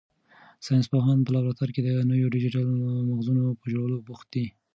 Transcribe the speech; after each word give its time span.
ساینس 0.65 0.87
پوهان 0.93 1.17
په 1.23 1.31
لابراتوار 1.35 1.69
کې 1.75 1.81
د 1.83 1.89
نویو 2.09 2.31
ډیجیټل 2.35 2.67
مغزونو 3.09 3.43
په 3.59 3.65
جوړولو 3.73 4.03
بوخت 4.07 4.27
دي. 4.35 4.45